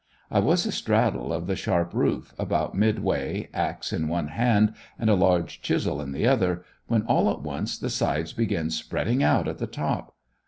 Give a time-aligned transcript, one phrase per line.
[0.31, 5.11] I was a straddle of the sharp roof, about midway, axe in one hand and
[5.11, 9.47] a large chisel in the other, when all at once the sides began spreading out
[9.47, 10.15] at the top.